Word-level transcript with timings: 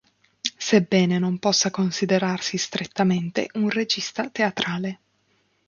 Sebbene 0.57 1.19
non 1.19 1.37
possa 1.37 1.69
considerarsi 1.69 2.57
strettamente 2.57 3.51
un 3.53 3.69
regista 3.69 4.27
teatrale, 4.31 4.99